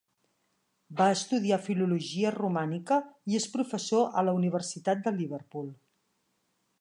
Va 1.01 1.09
estudiar 1.15 1.59
Filologia 1.65 2.31
Romànica 2.37 2.97
i 3.33 3.39
és 3.41 3.47
professor 3.57 4.09
a 4.23 4.27
la 4.29 4.37
Universitat 4.41 5.05
de 5.09 5.17
Liverpool. 5.23 5.73